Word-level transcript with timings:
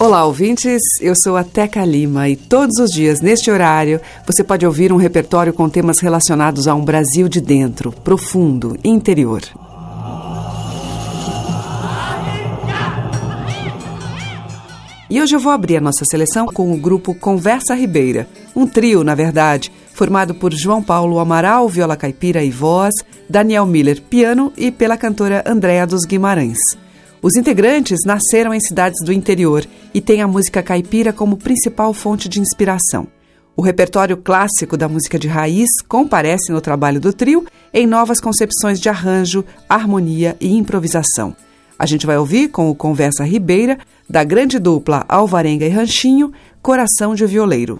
Olá, 0.00 0.24
ouvintes. 0.24 0.80
Eu 0.98 1.12
sou 1.14 1.36
a 1.36 1.44
Teca 1.44 1.84
Lima 1.84 2.26
e 2.26 2.34
todos 2.34 2.78
os 2.78 2.90
dias, 2.90 3.20
neste 3.20 3.50
horário, 3.50 4.00
você 4.26 4.42
pode 4.42 4.64
ouvir 4.64 4.90
um 4.94 4.96
repertório 4.96 5.52
com 5.52 5.68
temas 5.68 5.98
relacionados 5.98 6.66
a 6.66 6.74
um 6.74 6.82
Brasil 6.82 7.28
de 7.28 7.38
dentro, 7.38 7.92
profundo, 7.92 8.78
interior. 8.82 9.42
E 15.10 15.20
hoje 15.20 15.36
eu 15.36 15.40
vou 15.40 15.52
abrir 15.52 15.76
a 15.76 15.82
nossa 15.82 16.06
seleção 16.06 16.46
com 16.46 16.72
o 16.72 16.78
grupo 16.78 17.14
Conversa 17.14 17.74
Ribeira, 17.74 18.26
um 18.56 18.66
trio, 18.66 19.04
na 19.04 19.14
verdade, 19.14 19.70
formado 19.92 20.34
por 20.34 20.50
João 20.54 20.82
Paulo 20.82 21.18
Amaral, 21.18 21.68
viola 21.68 21.94
caipira 21.94 22.42
e 22.42 22.50
voz, 22.50 22.94
Daniel 23.28 23.66
Miller, 23.66 24.00
piano 24.00 24.50
e 24.56 24.70
pela 24.70 24.96
cantora 24.96 25.44
Andréa 25.46 25.86
dos 25.86 26.06
Guimarães. 26.06 26.56
Os 27.22 27.36
integrantes 27.36 28.00
nasceram 28.06 28.54
em 28.54 28.60
cidades 28.60 29.04
do 29.04 29.12
interior 29.12 29.66
e 29.92 30.00
têm 30.00 30.22
a 30.22 30.28
música 30.28 30.62
caipira 30.62 31.12
como 31.12 31.36
principal 31.36 31.92
fonte 31.92 32.28
de 32.28 32.40
inspiração. 32.40 33.06
O 33.54 33.62
repertório 33.62 34.16
clássico 34.16 34.74
da 34.74 34.88
música 34.88 35.18
de 35.18 35.28
raiz 35.28 35.68
comparece 35.86 36.50
no 36.50 36.62
trabalho 36.62 36.98
do 36.98 37.12
trio 37.12 37.44
em 37.74 37.86
novas 37.86 38.20
concepções 38.20 38.80
de 38.80 38.88
arranjo, 38.88 39.44
harmonia 39.68 40.34
e 40.40 40.56
improvisação. 40.56 41.36
A 41.78 41.84
gente 41.84 42.06
vai 42.06 42.16
ouvir 42.16 42.48
com 42.48 42.70
o 42.70 42.74
Conversa 42.74 43.22
Ribeira, 43.22 43.78
da 44.08 44.24
grande 44.24 44.58
dupla 44.58 45.04
Alvarenga 45.08 45.66
e 45.66 45.68
Ranchinho, 45.68 46.32
Coração 46.62 47.14
de 47.14 47.26
Violeiro. 47.26 47.78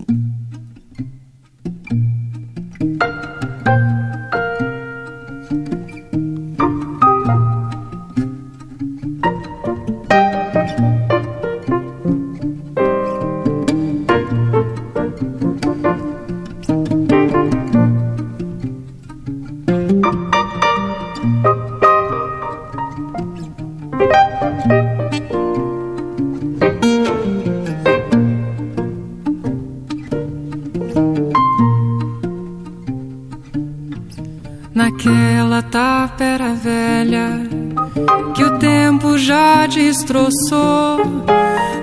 Já 39.30 39.64
destroçou, 39.64 40.98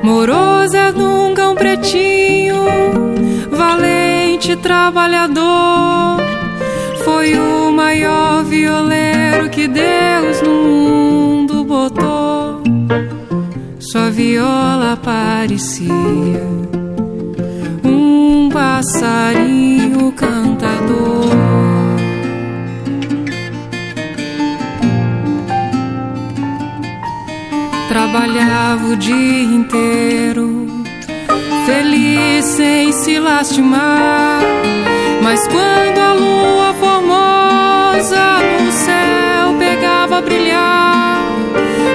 morosa 0.03 0.91
nunca 0.91 1.49
um 1.49 1.55
pretinho, 1.55 2.57
valente 3.49 4.53
trabalhador, 4.57 6.17
foi 7.05 7.39
o 7.39 7.71
maior 7.71 8.43
violeiro 8.43 9.49
que 9.49 9.65
Deus 9.65 10.41
no 10.41 10.51
mundo 10.51 11.63
botou. 11.63 12.61
Sua 13.79 14.09
viola 14.09 14.99
parecia 15.01 15.93
um 17.81 18.49
passarinho 18.51 20.11
cantador. 20.11 21.16
Trabalhava 28.17 28.87
o 28.87 28.95
dia 28.95 29.43
inteiro, 29.43 30.65
feliz 31.67 32.45
sem 32.45 32.91
se 32.91 33.19
lastimar. 33.19 34.41
Mas 35.21 35.47
quando 35.47 35.99
a 35.99 36.13
lua 36.13 36.73
formosa 36.79 38.39
no 38.59 38.71
céu 38.71 39.53
pegava 39.59 40.17
a 40.17 40.21
brilhar, 40.21 41.27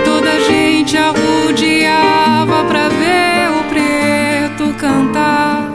toda 0.05 0.31
a 0.31 0.39
gente 0.39 0.97
arrudeava 0.97 2.67
pra 2.69 2.89
ver 2.89 3.51
o 3.59 3.65
preto 3.65 4.75
cantar 4.79 5.73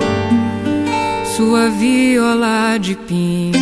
sua 1.36 1.70
viola 1.70 2.78
de 2.78 2.96
pinho. 2.96 3.57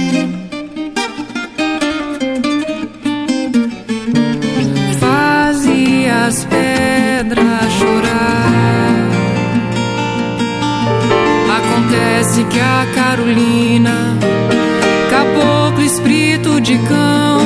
Acontece 11.58 12.44
que 12.46 12.60
a 12.60 12.86
Carolina, 12.94 14.16
caboclo 15.10 15.84
espírito 15.84 16.62
de 16.62 16.78
cão, 16.78 17.42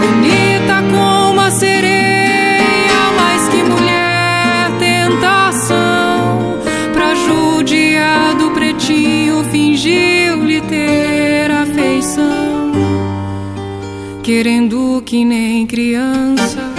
bonita 0.00 0.82
como 0.90 1.40
a 1.40 1.50
sereia, 1.50 3.10
mais 3.16 3.48
que 3.48 3.62
mulher, 3.64 4.70
tentação, 4.78 6.58
pra 6.92 7.14
judiar 7.14 8.36
do 8.36 8.50
pretinho, 8.52 9.44
fingiu-lhe 9.50 10.60
ter 10.60 11.50
afeição, 11.50 12.72
querendo 14.22 15.02
que 15.04 15.24
nem 15.24 15.66
criança 15.66 16.71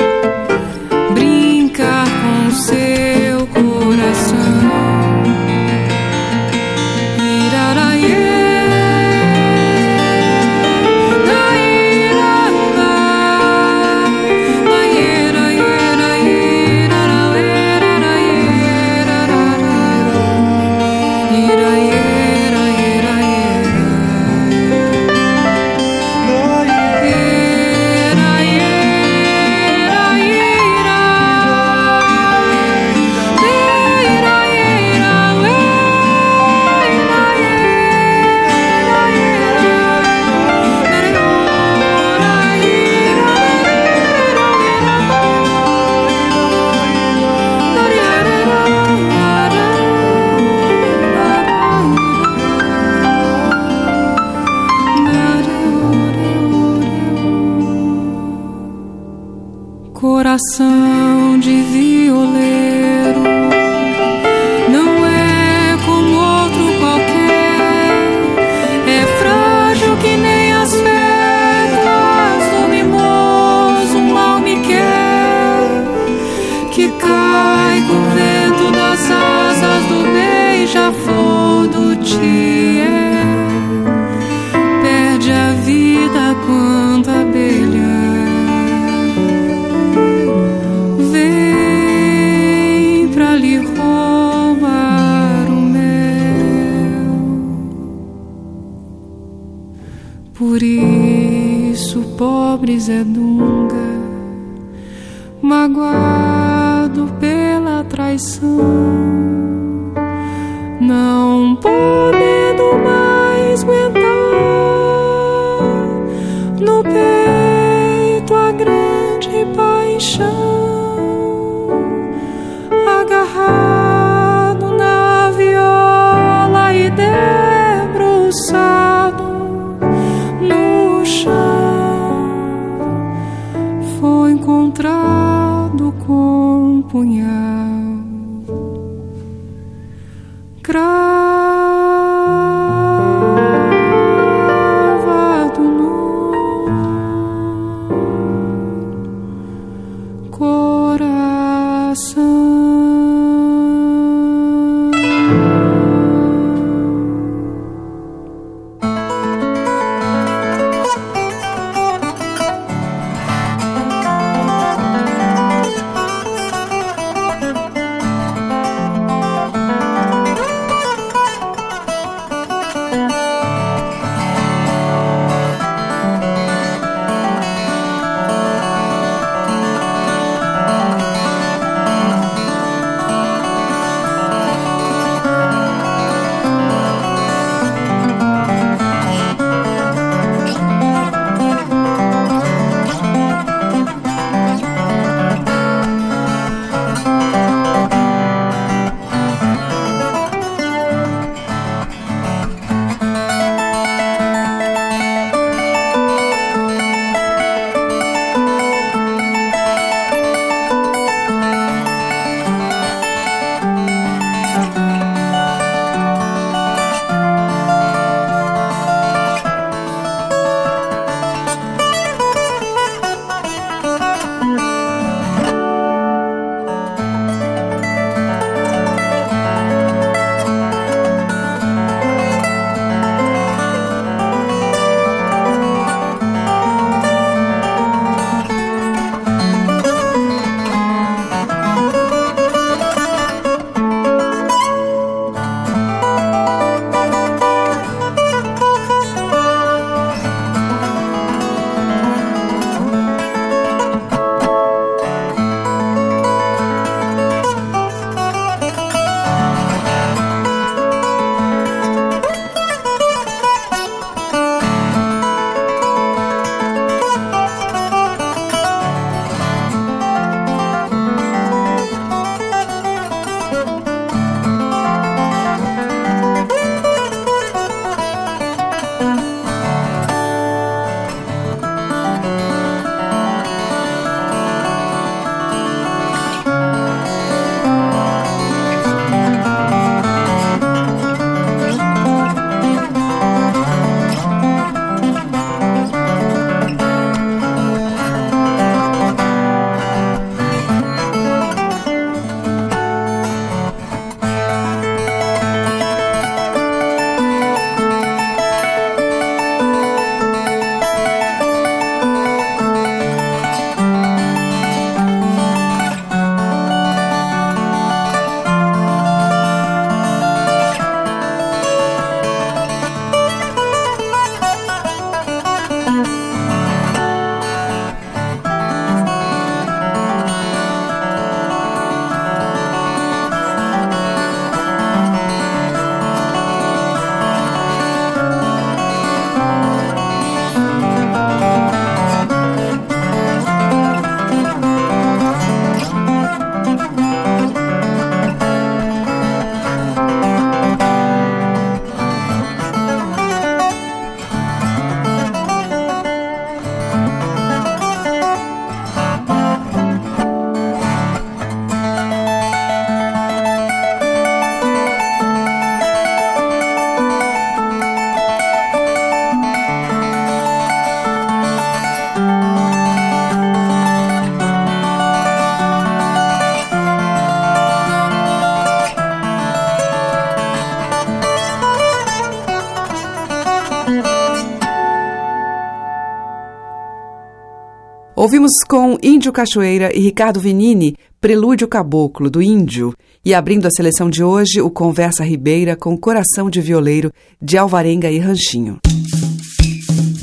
Ouvimos 388.44 388.64
com 388.68 388.98
Índio 389.02 389.32
Cachoeira 389.32 389.96
e 389.96 390.02
Ricardo 390.02 390.38
Vinini, 390.38 390.98
Prelúdio 391.22 391.66
Caboclo, 391.66 392.30
do 392.30 392.42
Índio. 392.42 392.94
E 393.24 393.34
abrindo 393.34 393.66
a 393.66 393.72
seleção 393.72 394.10
de 394.10 394.22
hoje, 394.22 394.60
o 394.60 394.70
Conversa 394.70 395.24
Ribeira 395.24 395.78
com 395.78 395.98
Coração 395.98 396.50
de 396.50 396.60
Violeiro, 396.60 397.10
de 397.42 397.58
Alvarenga 397.58 398.12
e 398.12 398.20
Ranchinho. 398.20 398.80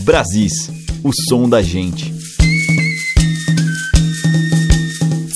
Brasis, 0.02 0.70
o 1.02 1.10
som 1.30 1.48
da 1.48 1.62
gente. 1.62 2.12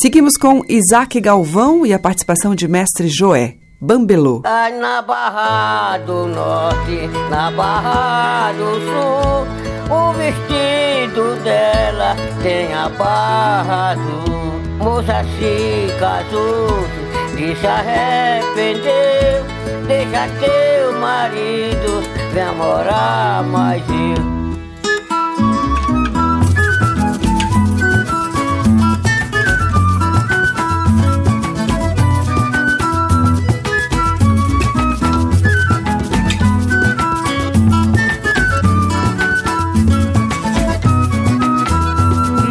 Seguimos 0.03 0.37
com 0.37 0.61
Isaac 0.69 1.19
Galvão 1.23 1.87
e 1.87 1.95
a 1.95 1.99
participação 1.99 2.55
de 2.55 2.69
mestre 2.69 3.09
Joé. 3.09 3.64
Bambelô. 3.85 4.41
Na 4.81 5.03
Barra 5.03 5.99
do 5.99 6.27
Norte, 6.27 7.07
na 7.29 7.51
Barra 7.51 8.51
do 8.53 8.81
Sul, 8.81 9.47
o 9.95 10.13
vestido 10.15 11.37
dela 11.45 12.17
tem 12.43 12.73
a 12.73 12.89
barra 12.89 13.91
azul. 13.91 14.55
Moça 14.79 15.23
se 15.37 15.93
casou, 16.01 16.83
e 17.37 17.55
se 17.55 17.67
arrependeu, 17.67 19.45
deixa 19.87 20.29
teu 20.41 20.99
marido, 20.99 22.03
vem 22.33 22.55
morar 22.57 23.45
mais 23.45 23.83
eu. 23.91 24.34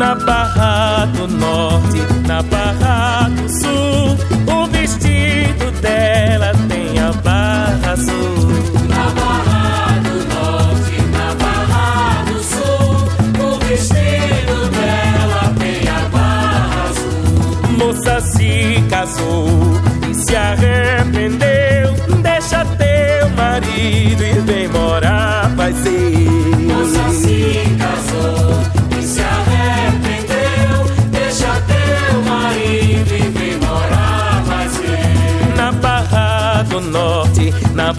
Na 0.03 0.15
Barra 0.15 1.05
do 1.15 1.27
Norte, 1.29 2.01
na 2.27 2.43
Barra 2.43 2.92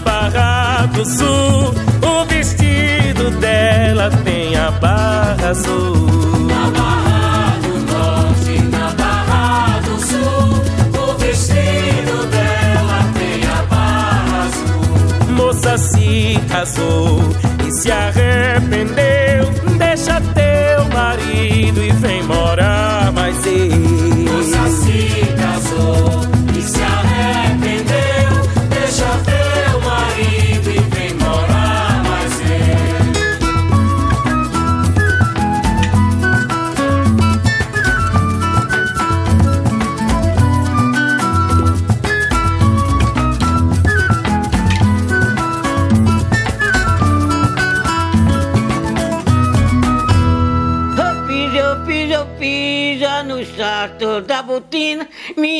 Barra 0.05 0.85
do 0.93 1.03
Sul, 1.03 1.73
o 2.01 2.25
vestido 2.27 3.31
dela 3.39 4.11
tem 4.23 4.55
a 4.55 4.69
barra 4.69 5.49
azul. 5.49 6.45
Na 6.47 6.69
Barra 6.69 7.57
do 7.63 7.73
Norte, 7.91 8.61
na 8.69 8.91
Barra 8.91 9.79
do 9.79 9.99
Sul. 9.99 11.01
O 11.01 11.17
vestido 11.17 12.25
dela 12.27 12.99
tem 13.17 13.41
a 13.49 13.63
barra 13.63 14.45
azul. 14.45 15.33
Moça 15.35 15.77
se 15.77 16.39
casou 16.49 17.19
e 17.67 17.71
se 17.71 17.91
arrependeu. 17.91 19.51
Deixa 19.79 20.21
teu 20.21 20.85
marido 20.93 21.83
e 21.83 21.91
vem 21.93 22.14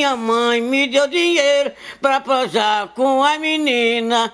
Minha 0.05 0.17
mãe 0.17 0.61
me 0.61 0.85
deu 0.85 1.07
dinheiro 1.07 1.71
pra 1.99 2.21
posar 2.21 2.89
com 2.89 3.23
a 3.23 3.39
menina. 3.39 4.31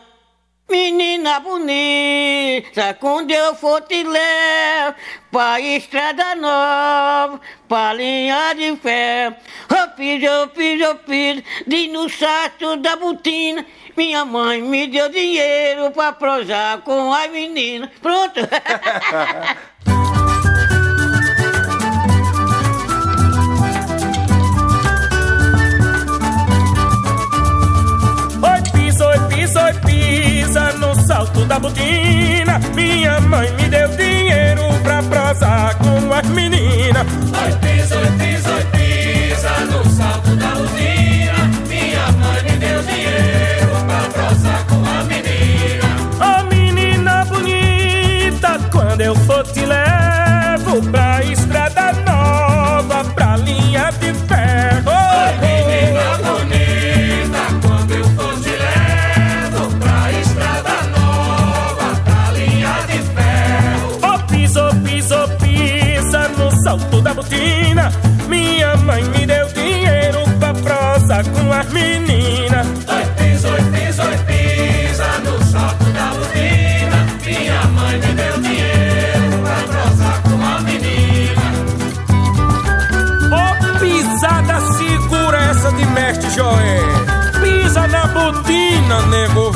Menina 0.69 1.39
bonita, 1.39 2.93
quando 2.99 3.31
eu 3.31 3.55
for 3.55 3.79
te 3.83 4.03
levo 4.03 4.95
pra 5.31 5.61
estrada 5.61 6.35
nova, 6.35 7.39
pra 7.69 7.93
linha 7.93 8.53
de 8.53 8.75
ferro. 8.75 9.37
Eu 9.69 9.87
piso, 9.91 10.25
eu 10.25 10.47
piso, 10.49 10.83
eu 10.83 10.95
piso, 10.97 11.41
de 11.65 11.87
no 11.87 12.09
saco 12.09 12.75
da 12.75 12.97
botina. 12.97 13.65
Minha 13.95 14.25
mãe 14.25 14.61
me 14.61 14.87
deu 14.87 15.07
dinheiro 15.07 15.89
pra 15.91 16.11
prosar 16.11 16.81
com 16.81 17.13
a 17.13 17.29
menina. 17.29 17.89
Pronto. 18.01 18.41
pisa, 29.51 29.65
oi, 29.65 29.73
pisa, 29.85 30.73
no 30.73 30.95
salto 30.95 31.45
da 31.45 31.59
botina. 31.59 32.59
Minha 32.73 33.19
mãe 33.19 33.51
me 33.53 33.67
deu 33.69 33.87
dinheiro 33.89 34.61
pra 34.81 35.03
prosar 35.03 35.75
com 35.75 36.13
as 36.13 36.27
meninas. 36.27 37.05
Oi, 37.05 37.51
pisa, 37.59 37.97
oi, 37.97 38.11
pisa, 38.17 38.49
oi, 38.49 38.63
pisa 38.71 39.49
no 39.65 39.83
salto 39.89 40.35
da 40.37 40.49
rotina. 40.53 41.51
Minha 41.67 42.11
mãe 42.13 42.43
me 42.43 42.57
deu 42.57 42.81
dinheiro 42.83 43.71
pra 43.87 44.01
prosar 44.13 44.65
com 44.67 44.75
a 44.75 45.03
menina. 45.03 46.39
Ô 46.39 46.43
menina 46.45 47.25
bonita, 47.25 48.59
quando 48.71 49.01
eu 49.01 49.15
for 49.15 49.43
te 49.47 49.65
levo 49.65 49.90
da 67.01 67.13
botina. 67.13 67.91
Minha 68.27 68.77
mãe 68.77 69.03
me 69.03 69.25
deu 69.25 69.47
dinheiro 69.49 70.23
pra 70.39 70.53
prosa 70.53 71.23
com 71.23 71.51
as 71.51 71.69
meninas. 71.71 72.67
Oi, 72.87 73.05
pisa, 73.17 73.49
oi, 73.49 73.61
pisa, 73.71 74.03
oi, 74.03 74.17
pisa 74.27 75.07
no 75.25 75.45
salto 75.45 75.85
da 75.85 76.05
rotina. 76.09 77.05
Minha 77.25 77.63
mãe 77.75 77.97
me 77.97 78.13
deu 78.13 78.41
dinheiro 78.41 79.41
pra 79.43 79.55
prosar 79.67 80.21
com 80.23 80.45
a 80.45 80.61
menina. 80.61 81.41
Ô 83.31 83.79
pisada, 83.79 84.61
segura 84.77 85.37
essa 85.49 85.71
de 85.71 85.85
mestre 85.87 86.29
Joé. 86.31 86.79
Pisa 87.41 87.87
na 87.87 88.07
botina, 88.07 89.01
nego 89.07 89.51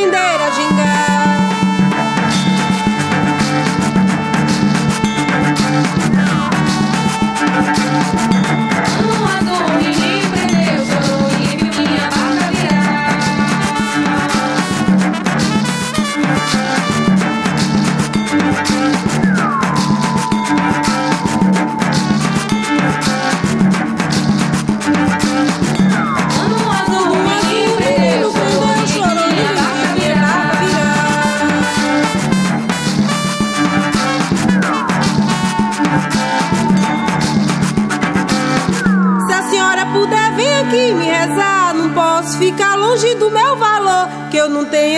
doing 0.00 0.12
that. 0.12 0.39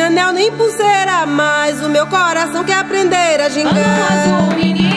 anel 0.03 0.33
nem 0.33 0.53
pulseira, 0.53 1.25
mas 1.27 1.83
o 1.83 1.89
meu 1.89 2.07
coração 2.07 2.65
quer 2.65 2.79
aprender 2.79 3.41
a 3.41 3.49
gingar. 3.49 4.92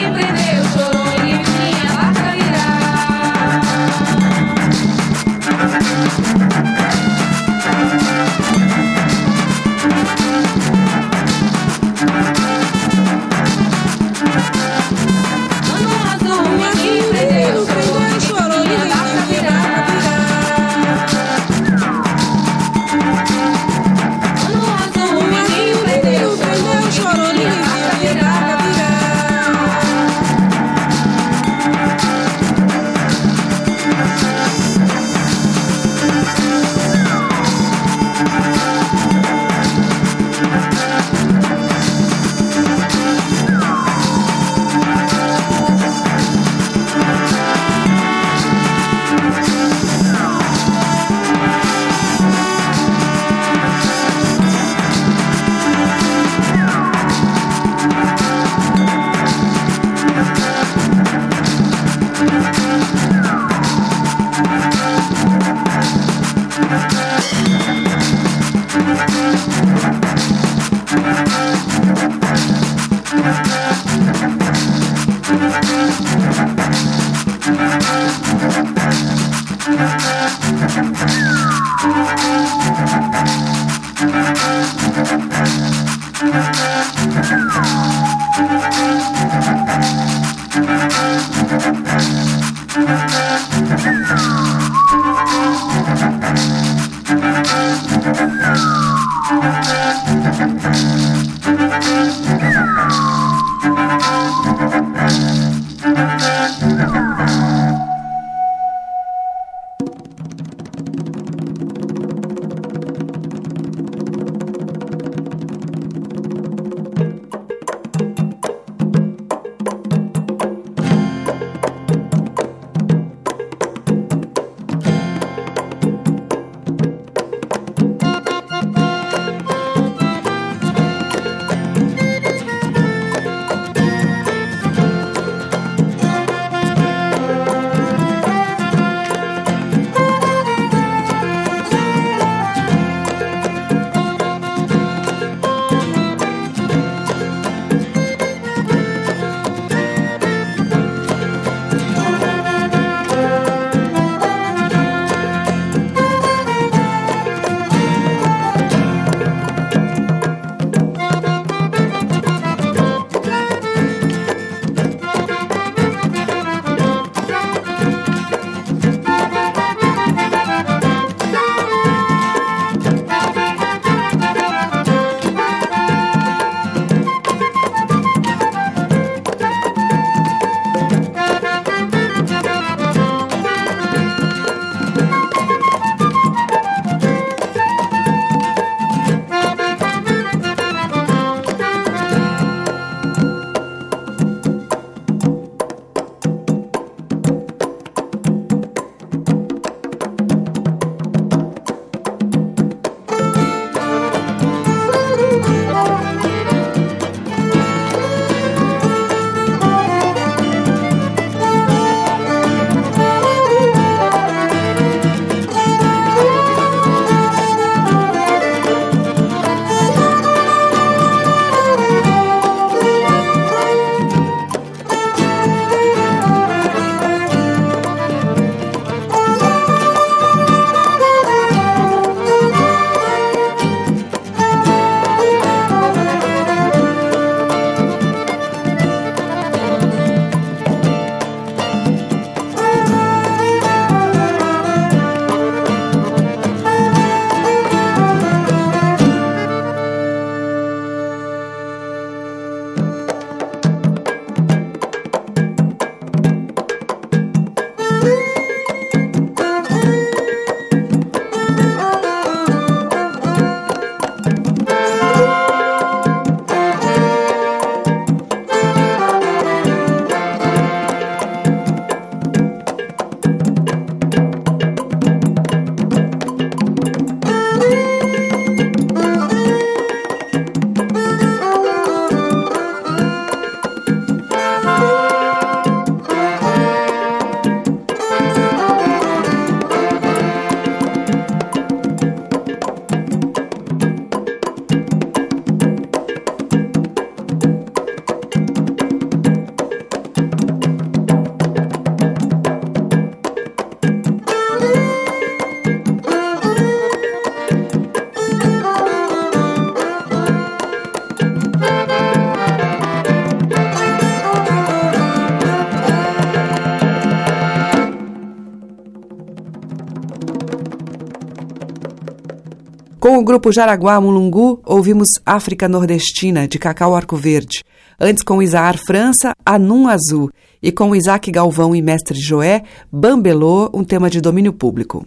Com 323.16 323.22
o 323.22 323.24
grupo 323.24 323.50
Jaraguá 323.50 323.98
Mulungu, 323.98 324.60
ouvimos 324.62 325.08
África 325.24 325.66
Nordestina, 325.66 326.46
de 326.46 326.58
Cacau 326.58 326.94
Arco 326.94 327.16
Verde. 327.16 327.64
Antes, 327.98 328.22
com 328.22 328.42
Isaar 328.42 328.76
França, 328.76 329.32
Anum 329.42 329.88
Azul. 329.88 330.30
E 330.62 330.70
com 330.70 330.94
Isaac 330.94 331.30
Galvão 331.30 331.74
e 331.74 331.80
Mestre 331.80 332.20
Joé, 332.20 332.64
Bambelô, 332.92 333.70
um 333.72 333.82
tema 333.82 334.10
de 334.10 334.20
domínio 334.20 334.52
público. 334.52 335.06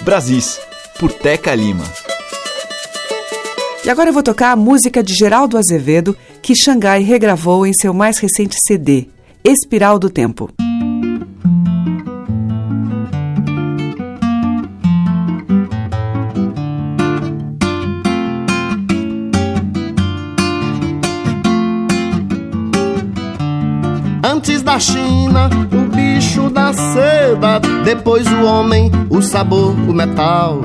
Brasis, 0.00 0.58
por 0.98 1.12
Teca 1.12 1.54
Lima. 1.54 1.84
E 3.84 3.90
agora 3.90 4.08
eu 4.08 4.14
vou 4.14 4.22
tocar 4.22 4.52
a 4.52 4.56
música 4.56 5.02
de 5.02 5.12
Geraldo 5.12 5.58
Azevedo, 5.58 6.16
que 6.40 6.56
Xangai 6.56 7.02
regravou 7.02 7.66
em 7.66 7.74
seu 7.74 7.92
mais 7.92 8.16
recente 8.16 8.56
CD, 8.66 9.08
Espiral 9.44 9.98
do 9.98 10.08
Tempo. 10.08 10.50
Da 24.70 24.78
China, 24.78 25.50
o 25.72 25.96
bicho 25.96 26.48
da 26.48 26.72
seda, 26.72 27.58
depois 27.84 28.24
o 28.30 28.44
homem, 28.44 28.88
o 29.10 29.20
sabor, 29.20 29.74
o 29.88 29.92
metal. 29.92 30.60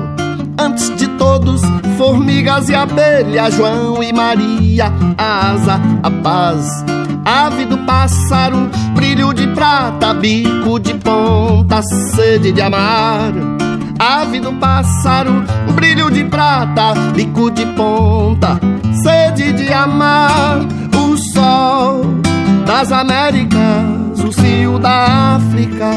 Antes 0.56 0.94
de 0.94 1.08
todos, 1.18 1.60
formigas 1.98 2.68
e 2.68 2.74
abelha, 2.76 3.50
João 3.50 4.00
e 4.04 4.12
Maria, 4.12 4.92
a 5.18 5.50
asa, 5.50 5.80
a 6.04 6.10
paz. 6.22 6.84
Ave 7.24 7.64
do 7.66 7.78
pássaro, 7.78 8.70
brilho 8.94 9.34
de 9.34 9.48
prata, 9.48 10.14
bico 10.14 10.78
de 10.78 10.94
ponta, 10.94 11.82
sede 11.82 12.52
de 12.52 12.62
amar. 12.62 13.32
Ave 13.98 14.38
do 14.38 14.52
pássaro, 14.52 15.42
brilho 15.74 16.12
de 16.12 16.22
prata, 16.26 16.94
bico 17.12 17.50
de 17.50 17.66
ponta, 17.74 18.60
sede 19.02 19.52
de 19.52 19.72
amar. 19.72 20.60
O 20.94 21.16
sol 21.16 22.16
das 22.66 22.90
Américas, 22.90 23.95
cio 24.32 24.78
da 24.78 25.36
África, 25.36 25.90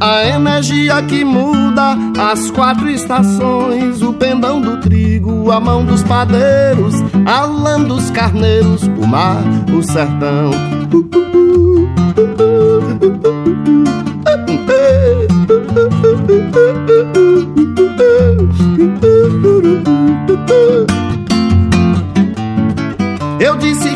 a 0.00 0.26
energia 0.26 1.02
que 1.02 1.24
muda 1.24 1.96
as 2.18 2.50
quatro 2.50 2.88
estações, 2.88 4.02
o 4.02 4.12
pendão 4.12 4.60
do 4.60 4.80
trigo, 4.80 5.50
a 5.50 5.60
mão 5.60 5.84
dos 5.84 6.02
padeiros, 6.02 6.94
a 7.26 7.44
lã 7.44 7.80
dos 7.82 8.10
carneiros, 8.10 8.82
o 8.82 9.06
mar, 9.06 9.42
o 9.76 9.82
sertão. 9.82 10.50
Eu 10.90 11.02
disse 11.02 11.43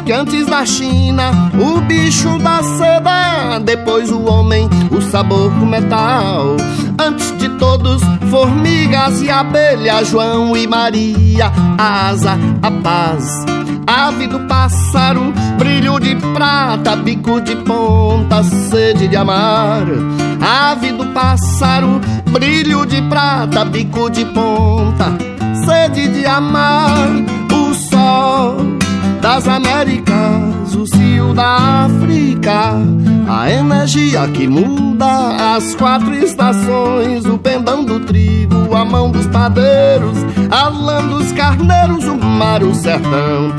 que 0.08 0.12
antes 0.14 0.46
da 0.46 0.64
China, 0.64 1.52
o 1.60 1.82
bicho 1.82 2.38
da 2.38 2.62
seda, 2.62 3.58
depois 3.62 4.10
o 4.10 4.24
homem, 4.24 4.66
o 4.90 5.02
sabor 5.02 5.50
do 5.50 5.66
metal. 5.66 6.56
Antes 6.98 7.36
de 7.36 7.50
todos, 7.58 8.00
formigas 8.30 9.20
e 9.20 9.28
abelha, 9.28 10.02
João 10.02 10.56
e 10.56 10.66
Maria, 10.66 11.52
a 11.76 12.08
asa, 12.08 12.38
a 12.62 12.70
paz. 12.70 13.44
Ave 13.86 14.28
do 14.28 14.40
pássaro, 14.46 15.30
brilho 15.58 16.00
de 16.00 16.16
prata, 16.32 16.96
bico 16.96 17.38
de 17.42 17.56
ponta, 17.56 18.42
sede 18.42 19.08
de 19.08 19.16
amar. 19.16 19.84
Ave 20.40 20.90
do 20.90 21.04
pássaro, 21.08 22.00
brilho 22.30 22.86
de 22.86 23.02
prata, 23.02 23.62
bico 23.66 24.08
de 24.08 24.24
ponta, 24.24 25.18
sede 25.66 26.08
de 26.08 26.24
amar. 26.24 27.10
O 27.52 27.74
sol 27.74 28.77
das 29.20 29.48
Américas, 29.48 30.74
o 30.74 30.86
cio 30.86 31.34
da 31.34 31.86
África, 31.86 32.72
a 33.28 33.50
energia 33.50 34.28
que 34.28 34.46
muda 34.46 35.54
as 35.56 35.74
quatro 35.74 36.14
estações, 36.14 37.24
o 37.26 37.38
pendão 37.38 37.84
do 37.84 38.00
trigo, 38.00 38.74
a 38.74 38.84
mão 38.84 39.10
dos 39.10 39.26
padeiros, 39.26 40.18
a 40.50 40.68
lã 40.68 41.06
dos 41.06 41.32
carneiros, 41.32 42.04
o 42.04 42.16
mar, 42.16 42.62
o 42.62 42.74
sertão. 42.74 43.52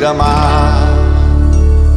Beira-mar. 0.00 0.88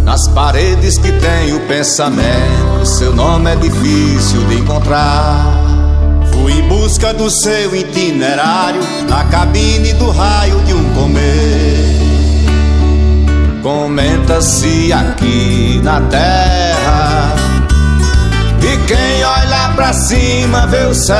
Nas 0.03 0.27
paredes 0.27 0.97
que 0.97 1.09
tem 1.13 1.53
o 1.53 1.61
pensamento, 1.61 2.85
seu 2.85 3.15
nome 3.15 3.49
é 3.49 3.55
difícil 3.55 4.45
de 4.47 4.55
encontrar. 4.55 5.45
Fui 6.33 6.51
em 6.51 6.67
busca 6.67 7.13
do 7.13 7.29
seu 7.29 7.73
itinerário, 7.73 8.81
na 9.07 9.23
cabine 9.25 9.93
do 9.93 10.11
raio 10.11 10.59
de 10.65 10.73
um 10.73 10.93
comer. 10.93 12.01
Comenta-se 13.61 14.91
aqui 14.91 15.79
na 15.81 16.01
terra, 16.01 17.33
e 18.59 18.85
quem 18.85 19.23
olha 19.23 19.71
pra 19.75 19.93
cima 19.93 20.67
vê 20.67 20.85
o 20.85 20.93
céu. 20.93 21.15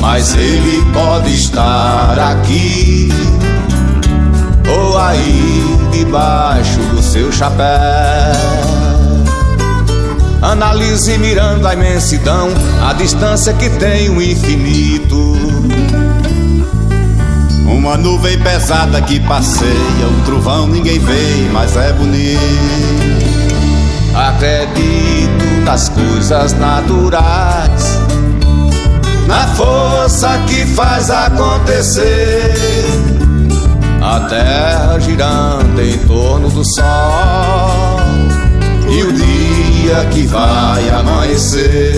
Mas 0.00 0.36
ele 0.36 0.84
pode 0.92 1.34
estar 1.34 2.16
aqui 2.18 3.08
aí 4.96 5.64
debaixo 5.92 6.78
do 6.90 7.02
seu 7.02 7.30
chapéu. 7.32 7.64
Analise 10.42 11.16
mirando 11.18 11.66
a 11.66 11.72
imensidão, 11.72 12.48
a 12.86 12.92
distância 12.92 13.52
que 13.54 13.70
tem 13.70 14.10
o 14.10 14.20
infinito. 14.20 15.34
Uma 17.66 17.96
nuvem 17.96 18.38
pesada 18.38 19.00
que 19.02 19.20
passeia, 19.20 20.06
um 20.10 20.20
trovão 20.24 20.66
ninguém 20.66 20.98
vê, 20.98 21.48
mas 21.52 21.76
é 21.76 21.92
bonito. 21.92 22.40
Acredito 24.14 25.64
nas 25.64 25.88
coisas 25.88 26.52
naturais 26.52 28.04
na 29.26 29.46
força 29.54 30.38
que 30.46 30.66
faz 30.66 31.10
acontecer. 31.10 32.73
A 34.06 34.20
terra 34.28 35.00
girando 35.00 35.80
em 35.80 35.96
torno 36.06 36.50
do 36.50 36.62
sol 36.76 38.00
e 38.86 39.02
o 39.02 39.12
dia 39.14 40.04
que 40.12 40.26
vai 40.26 40.90
amanhecer. 40.90 41.94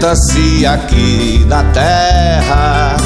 Comenta-se 0.00 0.64
aqui 0.64 1.44
na 1.46 1.62
terra 1.74 2.96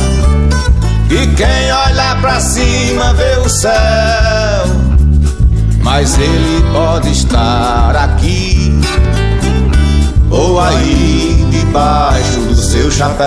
que 1.09 1.27
quem 1.35 1.73
olha 1.73 2.15
pra 2.21 2.39
cima 2.41 3.13
vê 3.15 3.37
o 3.39 3.49
céu, 3.49 3.73
mas 5.83 6.17
ele 6.17 6.65
pode 6.73 7.11
estar 7.11 7.97
aqui 7.97 8.79
ou 10.31 10.61
aí 10.61 11.45
debaixo 11.51 12.39
do 12.39 12.55
seu 12.55 12.89
chapéu. 12.93 13.27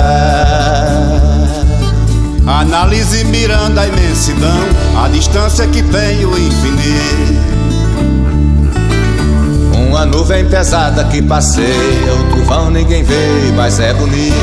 Analise 2.47 3.25
mirando 3.25 3.77
a 3.77 3.85
imensidão, 3.85 4.61
a 5.03 5.09
distância 5.09 5.67
que 5.67 5.83
tem 5.83 6.25
o 6.25 6.37
infinito. 6.37 7.56
Uma 9.97 10.05
nuvem 10.05 10.45
pesada 10.45 11.03
que 11.05 11.23
passeia, 11.23 12.13
o 12.13 12.29
trovão 12.29 12.69
ninguém 12.69 13.03
vê, 13.03 13.51
mas 13.55 13.79
é 13.79 13.95
bonito. 13.95 14.35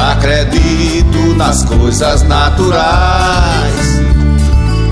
Acredito 0.00 1.36
nas 1.36 1.62
coisas 1.62 2.22
naturais, 2.22 4.00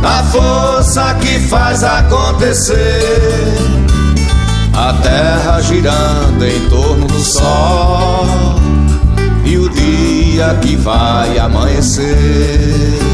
na 0.02 0.22
força 0.24 1.14
que 1.14 1.40
faz 1.48 1.82
acontecer. 1.82 3.54
A 4.76 4.92
terra 5.02 5.62
girando 5.62 6.44
em 6.44 6.68
torno 6.68 7.06
do 7.06 7.24
sol 7.24 8.26
e 9.46 9.56
o 9.56 9.66
dia 9.70 10.58
que 10.60 10.76
vai 10.76 11.38
amanhecer. 11.38 13.13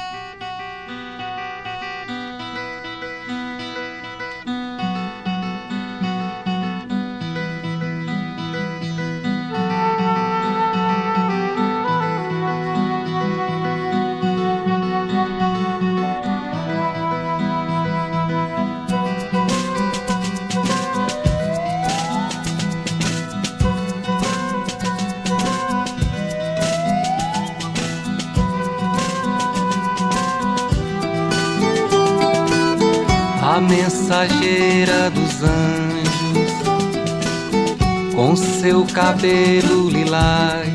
Cabelo 39.21 39.87
lilás, 39.91 40.73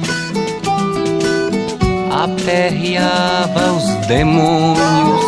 aperreava 2.13 3.73
os 3.73 4.07
demônios 4.07 5.25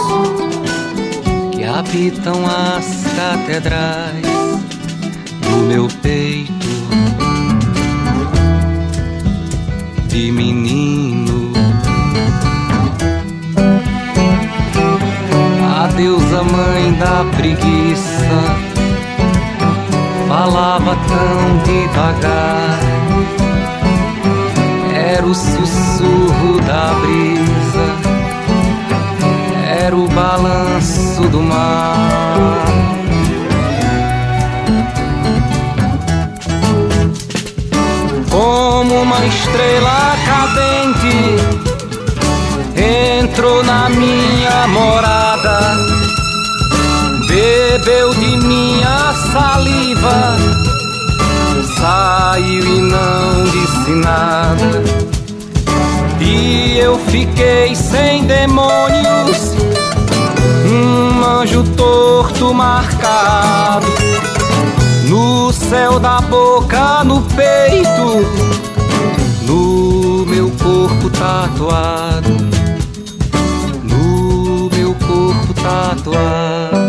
que 1.51 1.65
habitam 1.65 2.45
as 2.47 2.87
catedrais 3.17 4.25
do 5.43 5.57
meu 5.67 5.89
peito 6.01 6.53
de 10.07 10.31
menino. 10.31 11.53
A 15.77 15.89
deusa 15.89 16.45
mãe 16.45 16.93
da 17.01 17.25
preguiça 17.37 18.69
falava 20.29 20.97
tão 21.09 21.59
devagar. 21.65 22.68
O 25.29 25.35
sussurro 25.35 26.59
da 26.67 26.95
brisa, 27.01 27.87
era 29.85 29.95
o 29.95 30.09
balanço 30.09 31.21
do 31.29 31.43
mar. 31.43 32.65
Como 38.31 39.03
uma 39.03 39.27
estrela 39.27 40.17
cadente 40.25 41.37
entrou 43.21 43.63
na 43.65 43.91
minha 43.91 44.67
morada, 44.69 45.77
bebeu 47.29 48.15
de 48.15 48.35
minha 48.47 49.13
saliva, 49.31 50.39
saiu 51.77 52.65
e 52.65 52.81
não 52.81 53.45
disse 53.45 53.91
nada. 53.91 55.08
Eu 56.81 56.97
fiquei 56.97 57.75
sem 57.75 58.25
demônios, 58.25 59.53
um 60.65 61.25
anjo 61.25 61.65
torto 61.77 62.55
marcado, 62.55 63.89
no 65.09 65.53
céu 65.53 65.99
da 65.99 66.21
boca, 66.21 67.03
no 67.03 67.21
peito, 67.23 68.25
no 69.45 70.25
meu 70.25 70.53
corpo 70.53 71.11
tatuado. 71.11 72.59
tatuar. 75.69 76.75
A 76.75 76.88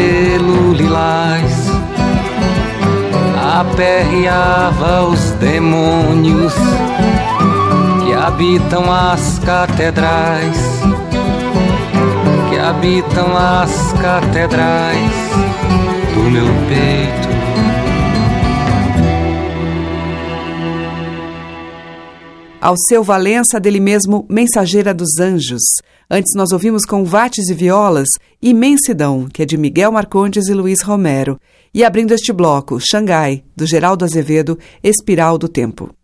cabelo 0.00 0.72
lilás, 0.72 1.52
aperreava 3.60 5.06
os 5.08 5.32
demônios 5.32 6.54
que 8.02 8.14
habitam 8.14 8.90
as 8.90 9.38
catedrais 9.40 10.80
habitam 12.60 13.36
as 13.36 13.92
catedrais 13.94 15.12
do 16.14 16.30
meu 16.30 16.46
peito. 16.68 17.30
Ao 22.60 22.74
seu 22.76 23.02
Valença, 23.02 23.58
dele 23.58 23.80
mesmo, 23.80 24.26
Mensageira 24.28 24.92
dos 24.92 25.18
Anjos. 25.18 25.62
Antes 26.12 26.32
nós 26.34 26.50
ouvimos 26.50 26.84
com 26.84 27.04
Vates 27.04 27.48
e 27.48 27.54
Violas, 27.54 28.08
Imensidão, 28.42 29.28
que 29.32 29.44
é 29.44 29.46
de 29.46 29.56
Miguel 29.56 29.92
Marcondes 29.92 30.48
e 30.48 30.52
Luiz 30.52 30.82
Romero. 30.82 31.40
E 31.72 31.84
abrindo 31.84 32.12
este 32.12 32.32
bloco, 32.32 32.80
Xangai, 32.80 33.44
do 33.56 33.64
Geraldo 33.64 34.04
Azevedo, 34.04 34.58
Espiral 34.82 35.38
do 35.38 35.48
Tempo. 35.48 35.94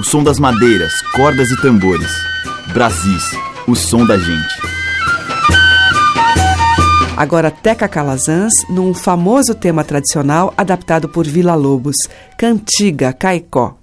O 0.00 0.02
som 0.02 0.24
das 0.24 0.40
madeiras, 0.40 0.92
cordas 1.14 1.48
e 1.48 1.62
tambores. 1.62 2.10
Brasis, 2.74 3.22
o 3.68 3.76
som 3.76 4.04
da 4.04 4.18
gente. 4.18 4.65
Agora 7.16 7.50
Teca 7.50 7.88
Calazans, 7.88 8.52
num 8.68 8.92
famoso 8.92 9.54
tema 9.54 9.82
tradicional 9.82 10.52
adaptado 10.54 11.08
por 11.08 11.26
Vila 11.26 11.54
Lobos, 11.54 11.96
Cantiga 12.36 13.10
Caicó. 13.10 13.78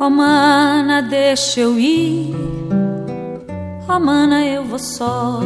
Oh 0.00 0.10
mana, 0.10 1.00
deixa 1.00 1.60
eu 1.60 1.78
ir. 1.78 2.34
Oh 3.88 4.00
mana, 4.00 4.44
eu 4.44 4.64
vou 4.64 4.78
só. 4.80 5.40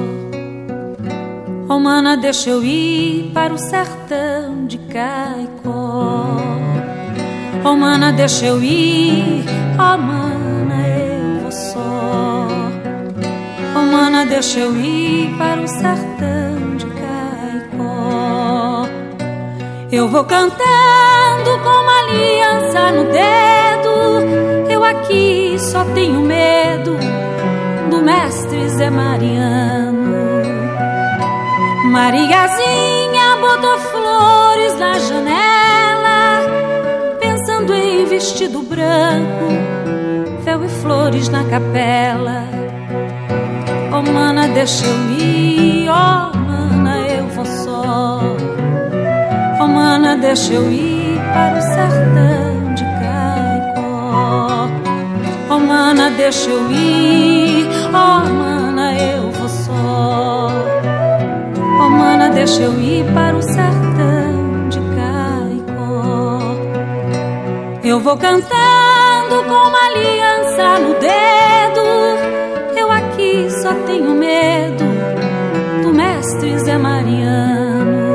Oh 1.74 1.80
mana, 1.80 2.16
deixa 2.16 2.50
eu 2.50 2.62
ir 2.62 3.32
para 3.34 3.52
o 3.52 3.58
sertão 3.58 4.64
de 4.64 4.78
Caicó. 4.78 6.36
Oh 7.64 7.74
mana, 7.74 8.12
deixa 8.12 8.46
eu 8.46 8.62
ir. 8.62 9.44
Oh 9.72 9.98
mana, 9.98 10.86
eu 10.86 11.40
vou 11.40 11.50
só. 11.50 12.46
Oh 13.74 13.86
mana, 13.90 14.24
deixa 14.24 14.60
eu 14.60 14.76
ir 14.76 15.36
para 15.36 15.62
o 15.62 15.66
sertão 15.66 16.76
de 16.76 16.86
Caicó. 16.86 18.86
Eu 19.90 20.08
vou 20.08 20.22
cantando 20.22 21.58
com 21.60 21.70
uma 21.70 21.98
aliança 22.04 22.92
no 22.92 23.02
dedo. 23.10 24.70
Eu 24.70 24.84
aqui 24.84 25.56
só 25.58 25.84
tenho 25.86 26.20
medo 26.20 26.96
do 27.90 28.00
mestre 28.00 28.68
Zé 28.68 28.90
Mariano. 28.90 29.93
Mariazinha 31.94 33.36
botou 33.40 33.78
flores 33.78 34.76
na 34.80 34.98
janela, 34.98 36.42
pensando 37.20 37.72
em 37.72 38.04
vestido 38.04 38.62
branco, 38.62 39.46
véu 40.44 40.64
e 40.64 40.68
flores 40.68 41.28
na 41.28 41.44
capela. 41.44 42.48
Oh, 43.92 44.02
mana, 44.12 44.48
deixa 44.48 44.84
eu 44.84 45.10
ir, 45.20 45.88
oh, 45.88 46.36
mana, 46.36 46.98
eu 47.06 47.28
vou 47.28 47.46
só. 47.46 48.18
Oh, 49.60 49.66
mana, 49.68 50.16
deixa 50.16 50.52
eu 50.52 50.72
ir 50.72 51.16
para 51.32 51.58
o 51.58 51.62
sertão 51.62 52.74
de 52.74 52.84
Caicó. 52.98 54.68
Oh, 55.48 55.60
mana, 55.60 56.10
deixa 56.10 56.50
eu 56.50 56.72
ir, 56.72 57.68
oh, 57.90 58.34
mana, 58.34 58.43
deixa 62.44 62.62
eu 62.62 62.78
ir 62.78 63.04
para 63.14 63.34
o 63.34 63.42
sertão 63.42 64.68
de 64.68 64.78
Caicó. 64.78 66.40
Eu 67.82 67.98
vou 68.00 68.18
cantando 68.18 69.44
com 69.44 69.68
uma 69.68 69.86
aliança 69.86 70.78
no 70.80 70.92
dedo. 71.00 71.84
Eu 72.78 72.92
aqui 72.92 73.50
só 73.62 73.72
tenho 73.86 74.10
medo 74.10 74.84
do 75.82 75.94
mestre 75.94 76.58
Zé 76.58 76.76
Mariano. 76.76 78.14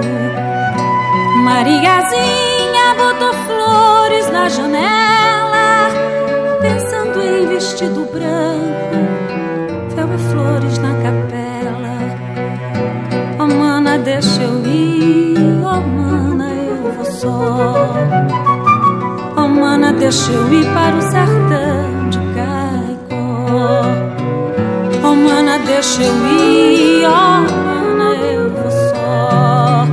Mariazinha 1.43 2.93
botou 2.99 3.33
flores 3.33 4.29
na 4.29 4.47
janela, 4.47 5.89
pensando 6.61 7.19
em 7.19 7.47
vestido 7.47 8.07
branco, 8.13 8.68
só. 17.19 17.27
Oh, 19.35 19.47
mana, 19.47 19.91
deixa 19.91 20.31
eu 20.31 20.53
ir 20.53 20.65
para 20.73 20.95
o 20.95 21.01
sertão 21.01 22.09
de 22.09 22.19
Caicó. 22.35 23.83
Oh, 25.03 25.15
mana, 25.15 25.59
deixa 25.59 26.01
eu 26.01 26.13
ir, 26.27 27.05
oh, 27.07 27.41
mana, 27.65 28.15
eu 28.15 28.49
vou 28.49 28.71
só. 28.71 29.85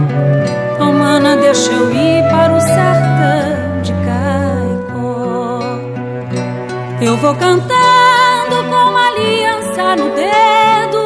Oh, 0.81 0.93
mana, 0.93 1.37
deixa 1.37 1.73
eu 1.73 1.91
ir 1.91 2.23
para 2.31 2.55
o 2.55 2.61
sertão 2.61 3.83
de 3.83 3.93
Caicó. 4.07 5.61
Eu 7.01 7.17
vou 7.17 7.35
cantando 7.35 8.57
com 8.69 8.91
uma 8.91 9.09
aliança 9.09 9.97
no 9.97 10.11
dedo. 10.15 11.03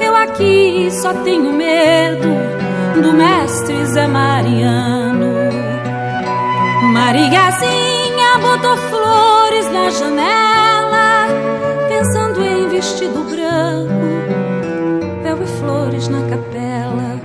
Eu 0.00 0.14
aqui 0.14 0.88
só 0.92 1.12
tenho 1.24 1.52
medo 1.52 2.28
do 3.02 3.12
mestre 3.12 3.84
Zé 3.86 4.06
Mariano. 4.06 5.09
Mariazinha 7.00 8.38
botou 8.42 8.76
flores 8.76 9.66
na 9.72 9.88
janela, 9.88 11.28
pensando 11.88 12.44
em 12.44 12.68
vestido 12.68 13.24
branco, 13.24 15.22
véu 15.22 15.42
e 15.42 15.46
flores 15.46 16.08
na 16.08 16.20
capela. 16.28 17.18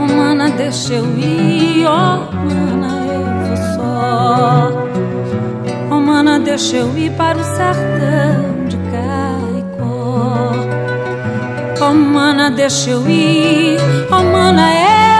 Oh, 0.00 0.12
mana, 0.12 0.50
deixa 0.50 0.94
eu 0.94 1.04
ir, 1.16 1.86
oh, 1.86 2.32
mana, 2.34 3.06
eu 3.06 3.46
vou 3.46 3.56
só. 3.76 4.72
Oh, 5.92 6.00
mana, 6.00 6.40
deixa 6.40 6.78
eu 6.78 6.98
ir 6.98 7.12
para 7.12 7.38
o 7.38 7.44
sertão 7.44 8.66
de 8.66 8.76
Caicó. 8.90 10.50
Oh, 11.80 11.94
mana, 11.94 12.50
deixa 12.50 12.90
eu 12.90 13.08
ir, 13.08 13.78
oh, 14.10 14.24
mana, 14.24 14.74
eu 14.74 15.13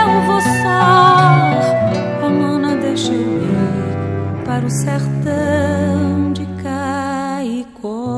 No 4.65 4.71
o 4.71 4.71
sertão 4.71 6.33
de 6.33 6.43
Caicó. 6.63 8.15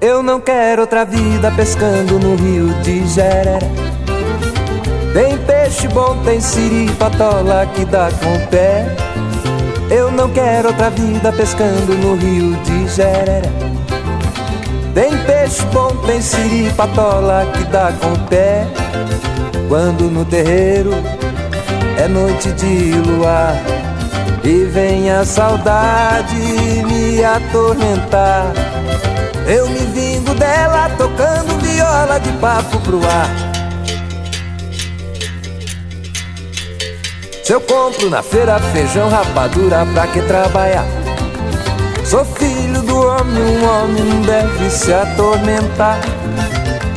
Eu 0.00 0.22
não 0.22 0.40
quero 0.40 0.80
outra 0.80 1.04
vida 1.04 1.50
pescando 1.50 2.18
no 2.18 2.34
rio 2.34 2.68
de 2.82 3.06
Jereré. 3.06 3.58
Tem 5.12 5.36
peixe 5.36 5.86
bom, 5.88 6.16
tem 6.24 6.40
siri, 6.40 6.90
patola 6.98 7.66
que 7.74 7.84
dá 7.84 8.08
com 8.10 8.34
o 8.34 8.46
pé. 8.46 8.86
Eu 9.90 10.10
não 10.10 10.30
quero 10.30 10.68
outra 10.68 10.88
vida 10.88 11.30
pescando 11.32 11.94
no 11.98 12.14
rio 12.14 12.56
de 12.62 12.88
Jereré. 12.88 13.42
Tem 14.94 15.18
peixe 15.26 15.62
bom, 15.66 15.94
tem 16.06 16.22
siri, 16.22 16.72
patola 16.74 17.46
que 17.52 17.64
dá 17.64 17.92
com 18.00 18.14
o 18.14 18.18
pé. 18.26 18.66
Quando 19.68 20.10
no 20.10 20.24
terreiro 20.24 20.94
é 21.98 22.08
noite 22.08 22.50
de 22.52 22.92
luar 23.06 23.54
e 24.42 24.64
vem 24.64 25.10
a 25.10 25.26
saudade 25.26 26.34
me 26.86 27.22
atormentar. 27.22 28.50
Eu 29.46 29.68
me 29.68 29.89
dela 30.40 30.90
tocando 30.96 31.58
viola 31.60 32.18
de 32.18 32.32
papo 32.38 32.80
pro 32.80 32.98
ar. 33.06 33.28
Se 37.44 37.52
eu 37.52 37.60
compro 37.60 38.08
na 38.08 38.22
feira 38.22 38.58
feijão, 38.72 39.10
rapadura, 39.10 39.84
pra 39.92 40.06
que 40.06 40.22
trabalhar? 40.22 40.86
Sou 42.04 42.24
filho 42.24 42.80
do 42.82 42.96
homem, 43.06 43.42
um 43.42 43.68
homem 43.68 44.04
não 44.04 44.22
deve 44.22 44.70
se 44.70 44.92
atormentar. 44.92 46.00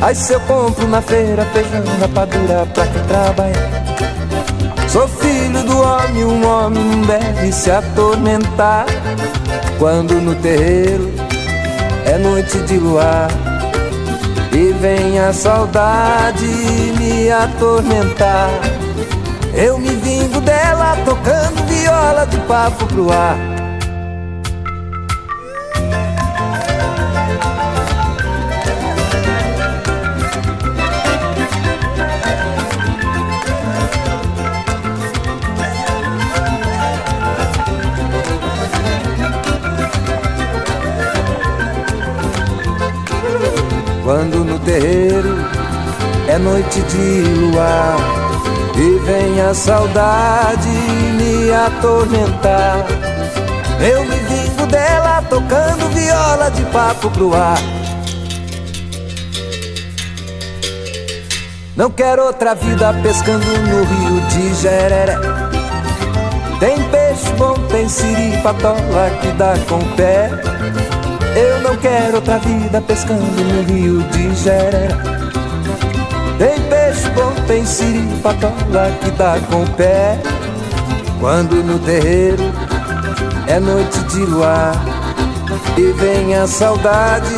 Aí 0.00 0.14
se 0.14 0.32
eu 0.32 0.40
compro 0.40 0.88
na 0.88 1.02
feira 1.02 1.44
feijão, 1.52 1.84
rapadura, 2.00 2.66
pra 2.72 2.86
que 2.86 3.00
trabalhar? 3.00 3.84
Sou 4.88 5.06
filho 5.06 5.62
do 5.64 5.80
homem, 5.80 6.24
um 6.24 6.46
homem 6.46 6.82
não 6.82 7.02
deve 7.02 7.52
se 7.52 7.70
atormentar. 7.70 8.86
Quando 9.78 10.14
no 10.14 10.34
terreiro 10.36 11.13
é 12.04 12.18
noite 12.18 12.58
de 12.60 12.78
luar 12.78 13.28
e 14.52 14.72
vem 14.72 15.18
a 15.18 15.32
saudade 15.32 16.46
me 16.98 17.30
atormentar. 17.30 18.50
Eu 19.54 19.78
me 19.78 19.90
vingo 19.96 20.40
dela 20.40 20.96
tocando 21.04 21.64
viola 21.66 22.26
de 22.26 22.38
papo 22.40 22.86
pro 22.86 23.12
ar. 23.12 23.53
Quando 44.04 44.44
no 44.44 44.58
terreiro 44.58 45.34
é 46.28 46.36
noite 46.36 46.82
de 46.82 47.22
luar 47.40 47.96
e 48.76 48.98
vem 48.98 49.40
a 49.40 49.54
saudade 49.54 50.68
me 50.68 51.50
atormentar. 51.50 52.84
Eu 53.80 54.04
me 54.04 54.16
vingo 54.16 54.66
dela 54.66 55.22
tocando 55.22 55.88
viola 55.94 56.50
de 56.50 56.62
papo 56.66 57.10
pro 57.12 57.34
ar. 57.34 57.58
Não 61.74 61.90
quero 61.90 62.26
outra 62.26 62.54
vida 62.54 62.92
pescando 63.02 63.46
no 63.46 63.84
rio 63.84 64.20
de 64.28 64.54
Jereré. 64.60 65.16
Tem 66.60 66.76
peixe 66.90 67.30
bom, 67.38 67.54
tem 67.68 67.88
siri, 67.88 68.36
patola 68.42 69.10
que 69.22 69.28
dá 69.32 69.54
com 69.66 69.78
o 69.78 69.96
pé. 69.96 70.30
Eu 71.36 71.60
não 71.60 71.76
quero 71.76 72.16
outra 72.16 72.38
vida 72.38 72.80
pescando 72.80 73.20
no 73.20 73.62
rio 73.62 74.02
de 74.04 74.34
Jereré. 74.36 74.88
Tem 76.38 76.60
peixe 76.68 77.08
bom, 77.10 77.32
tem 77.46 77.64
siri, 77.66 78.06
patola 78.22 78.90
que 79.00 79.10
dá 79.12 79.38
com 79.50 79.62
o 79.62 79.70
pé. 79.70 80.18
Quando 81.18 81.56
no 81.64 81.78
terreiro 81.80 82.52
é 83.46 83.58
noite 83.58 83.98
de 84.04 84.20
luar 84.20 84.74
e 85.76 85.92
vem 85.92 86.34
a 86.36 86.46
saudade 86.46 87.34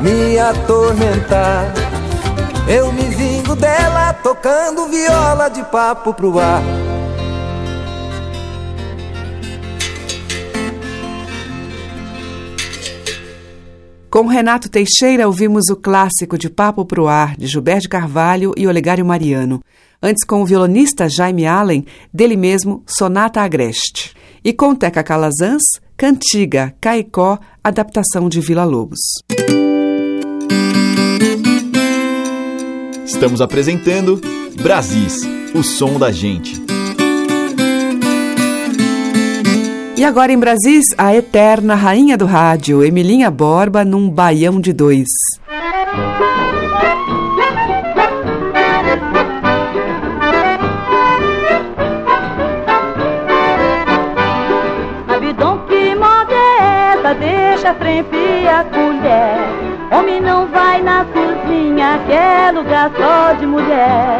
me 0.00 0.38
atormentar. 0.38 1.72
Eu 2.68 2.92
me 2.92 3.04
vingo 3.04 3.54
dela 3.56 4.12
tocando 4.22 4.86
viola 4.88 5.48
de 5.48 5.62
papo 5.64 6.12
pro 6.12 6.38
ar. 6.38 6.62
Com 14.14 14.28
Renato 14.28 14.68
Teixeira, 14.68 15.26
ouvimos 15.26 15.68
o 15.70 15.74
clássico 15.74 16.38
de 16.38 16.48
Papo 16.48 16.84
pro 16.84 17.08
Ar, 17.08 17.36
de 17.36 17.48
Gilberto 17.48 17.88
Carvalho 17.88 18.54
e 18.56 18.64
Olegário 18.64 19.04
Mariano. 19.04 19.60
Antes, 20.00 20.22
com 20.22 20.40
o 20.40 20.46
violonista 20.46 21.08
Jaime 21.08 21.44
Allen, 21.46 21.84
dele 22.12 22.36
mesmo, 22.36 22.84
Sonata 22.86 23.40
Agreste. 23.40 24.14
E 24.44 24.52
com 24.52 24.72
Teca 24.72 25.02
Calazans, 25.02 25.64
Cantiga, 25.96 26.72
Caicó, 26.80 27.40
adaptação 27.64 28.28
de 28.28 28.40
Vila 28.40 28.62
Lobos. 28.62 29.00
Estamos 33.04 33.40
apresentando 33.40 34.20
Brasis, 34.62 35.22
o 35.52 35.64
som 35.64 35.98
da 35.98 36.12
gente. 36.12 36.63
E 39.96 40.04
agora 40.04 40.32
em 40.32 40.38
Brasis, 40.38 40.86
a 40.98 41.14
eterna 41.14 41.74
rainha 41.74 42.16
do 42.16 42.26
rádio, 42.26 42.84
Emilinha 42.84 43.30
Borba, 43.30 43.84
num 43.84 44.10
baião 44.10 44.60
de 44.60 44.72
dois. 44.72 45.08
Deixa 57.20 57.70
a 57.70 57.74
frente 57.76 58.14
e 58.14 58.48
a 58.48 58.64
colher. 58.64 59.96
Homem 59.96 60.20
não 60.20 60.46
vai 60.48 60.82
na 60.82 61.06
cozinha, 61.06 61.98
que 62.04 62.12
é 62.12 62.50
lugar 62.52 62.90
só 62.94 63.32
de 63.34 63.46
mulher. 63.46 64.18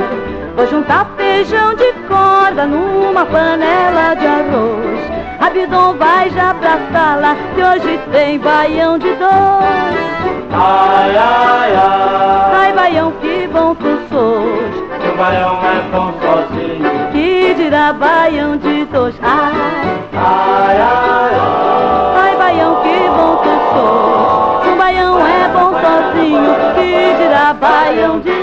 Vou 0.56 0.66
juntar 0.66 1.12
feijão 1.16 1.74
de 1.74 1.92
corda 2.08 2.64
numa 2.64 3.26
panela 3.26 4.14
de 4.14 4.26
arroz. 4.26 5.13
Abidão 5.44 5.94
vai 5.98 6.30
já 6.30 6.54
pra 6.54 6.78
sala, 6.90 7.36
que 7.54 7.62
hoje 7.62 8.00
tem 8.10 8.38
baião 8.38 8.98
de 8.98 9.10
dois. 9.14 10.40
Ai, 10.50 11.16
ai, 11.18 11.74
ai. 11.76 12.50
Ai, 12.54 12.72
baião, 12.72 13.12
que 13.20 13.46
bom 13.48 13.74
tu 13.74 13.98
sôs. 14.08 15.12
O 15.12 15.16
baião 15.18 15.58
é 15.62 15.82
bom 15.92 16.14
sozinho. 16.22 16.90
Que 17.12 17.54
dirá 17.56 17.92
baião 17.92 18.56
de 18.56 18.86
dois. 18.86 19.14
Ai, 19.22 19.52
ai, 20.14 20.76
ai, 20.80 21.34
ai. 21.34 22.22
Ai, 22.22 22.36
baião, 22.36 22.76
que 22.76 23.08
bom 23.10 23.36
tu 23.42 23.52
sôs. 23.74 24.72
O 24.72 24.76
baião 24.78 25.18
é 25.26 25.48
bom 25.48 25.72
sozinho. 25.78 26.54
Que 26.74 27.22
dirá 27.22 27.52
baião 27.52 28.18
de 28.20 28.33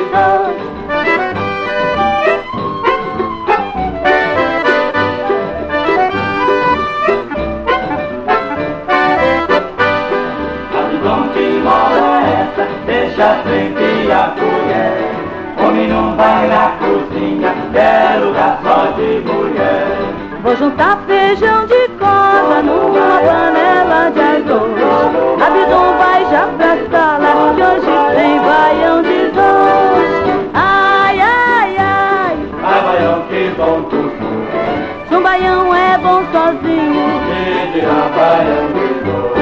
juntar 20.62 21.00
feijão 21.08 21.66
de 21.66 21.88
corda 21.98 22.62
numa 22.62 23.18
panela 23.26 24.12
de 24.12 24.22
arroz. 24.22 25.42
Abidão 25.42 25.98
vai 25.98 26.24
já 26.30 26.48
pra 26.56 26.78
sala, 26.92 27.56
que 27.56 27.64
hoje 27.64 28.16
tem 28.16 28.40
baião 28.40 29.02
de 29.02 29.32
dois. 29.32 30.50
Ai, 30.54 31.20
ai, 31.20 31.76
ai, 31.80 32.38
Ai, 32.64 32.82
baião, 32.84 33.22
que 33.28 33.54
bom 33.58 33.82
tu 33.90 33.98
sou. 33.98 35.08
se 35.10 35.16
um 35.16 35.24
baião 35.24 35.74
é 35.76 35.98
bom 35.98 36.24
sozinho. 36.32 37.10
Que 37.26 37.72
dirá 37.80 38.02
baião 38.16 38.68
de 38.68 38.88
dois. 39.04 39.42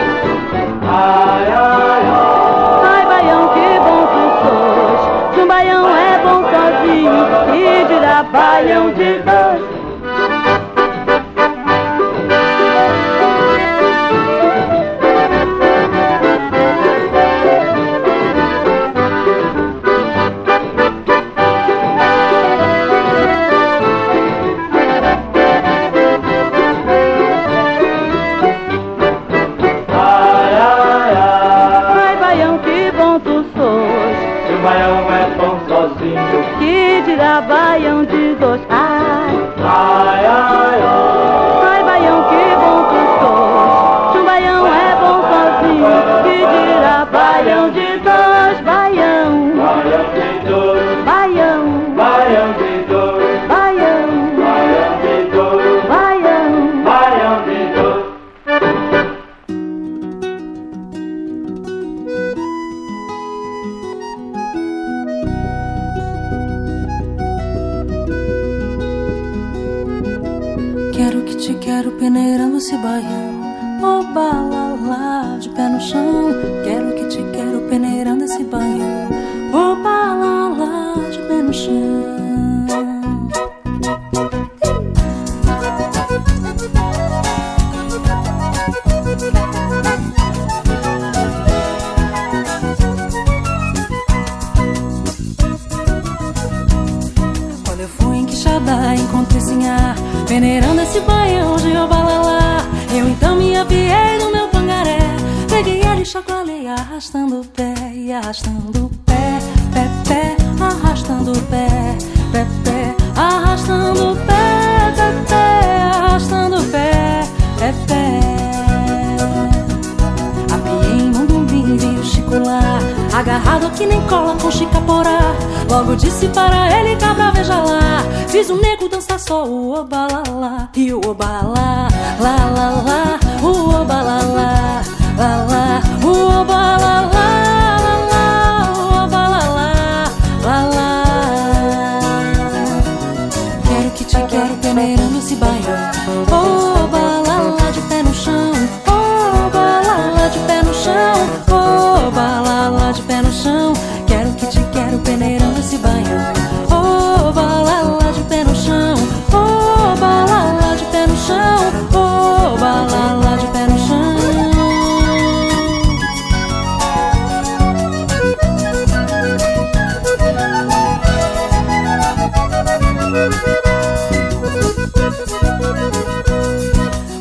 Ai, 0.87 1.51
ai, 1.53 2.03
ai. 2.07 2.95
Ai, 2.95 3.05
baião, 3.05 3.49
que 3.49 3.79
bom 3.85 4.07
tu 4.13 4.23
sôs. 4.41 5.35
Se 5.35 5.41
um 5.41 5.47
baião 5.47 5.85
é 5.89 6.19
bom 6.23 6.43
sozinho, 6.49 7.25
que 7.51 7.93
dirá 7.93 8.23
baião 8.23 8.89
de 8.93 9.08
sebayang 72.69 73.38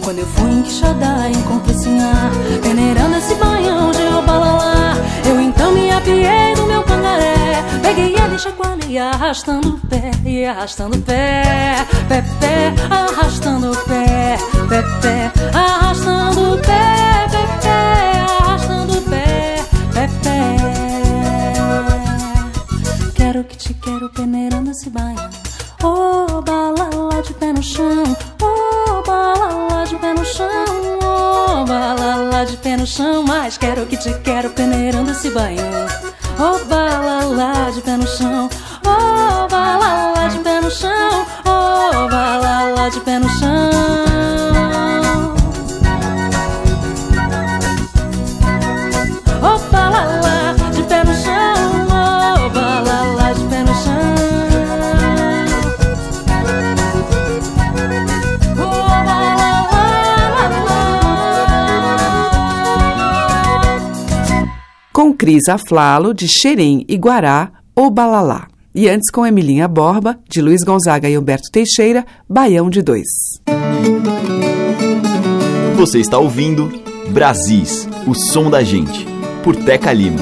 Quando 0.03 0.19
eu 0.21 0.27
fui 0.27 0.51
em 0.51 0.63
Quixadá, 0.63 1.29
encontrei 1.29 1.77
Sinhá 1.77 2.31
Peneirando 2.63 3.17
esse 3.17 3.35
baião 3.35 3.91
de 3.91 4.03
Obalalá. 4.03 4.95
Eu 5.27 5.41
então 5.41 5.73
me 5.73 5.91
apiei 5.91 6.55
do 6.55 6.67
meu 6.67 6.83
pangaré 6.83 7.63
Peguei 7.83 8.15
ele 8.17 8.35
e 8.35 8.39
chacoalhei, 8.39 8.99
arrastando 8.99 9.69
o 9.69 9.79
pé 9.87 10.11
E 10.25 10.45
arrastando 10.47 10.97
o 10.97 11.03
pé, 11.03 11.87
pé, 12.09 12.25
pé 12.41 12.75
Arrastando 12.91 13.73
o 13.73 13.77
pé, 13.77 14.39
pé, 14.69 14.83
pé 15.03 15.33
Arrastando 15.55 16.55
o 16.55 16.59
pé, 16.59 17.27
pé, 17.31 17.47
pé 17.61 18.25
Arrastando 18.41 18.99
o 18.99 19.03
pé, 19.03 19.65
pé, 19.93 20.09
pé. 20.23 20.57
Quero 23.15 23.45
que 23.45 23.57
te 23.57 23.75
quero 23.75 24.09
peneirando 24.11 24.71
esse 24.71 24.89
baião 24.89 25.38
quero 33.59 33.87
que 33.87 33.97
te 33.97 34.13
quero 34.21 34.51
peneirando 34.51 35.11
esse 35.11 35.31
baião 35.31 35.87
Oh, 36.41 36.65
balala 36.67 37.71
de 37.73 37.81
pé 37.81 37.97
no 37.97 38.07
chão 38.07 38.48
Cris 65.29 65.47
Aflalo, 65.47 66.15
de 66.15 66.27
Xerém 66.27 66.87
e 66.89 66.97
Guará, 66.97 67.53
ou 67.77 67.91
Balalá. 67.91 68.49
E 68.75 68.89
antes 68.89 69.11
com 69.11 69.27
Emilinha 69.27 69.69
Borba, 69.69 70.19
de 70.27 70.41
Luiz 70.41 70.65
Gonzaga 70.65 71.07
e 71.07 71.19
Humberto 71.19 71.51
Teixeira, 71.53 72.07
Baião 72.27 72.71
de 72.71 72.81
Dois. 72.81 73.07
Você 75.77 75.99
está 75.99 76.17
ouvindo 76.17 76.73
Brasis, 77.11 77.87
o 78.07 78.15
som 78.15 78.49
da 78.49 78.63
gente, 78.63 79.07
por 79.45 79.55
Teca 79.55 79.93
Lima. 79.93 80.17